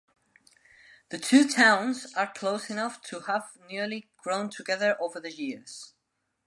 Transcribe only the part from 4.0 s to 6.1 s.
grown together over the years.